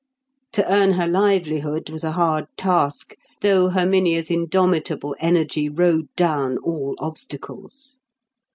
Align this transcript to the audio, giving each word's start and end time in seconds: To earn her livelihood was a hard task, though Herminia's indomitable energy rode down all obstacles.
To 0.53 0.67
earn 0.67 0.93
her 0.93 1.07
livelihood 1.07 1.91
was 1.91 2.03
a 2.03 2.13
hard 2.13 2.47
task, 2.57 3.13
though 3.41 3.69
Herminia's 3.69 4.31
indomitable 4.31 5.15
energy 5.19 5.69
rode 5.69 6.07
down 6.15 6.57
all 6.57 6.95
obstacles. 6.97 7.99